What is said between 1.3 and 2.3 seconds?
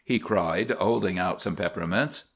some peppermints.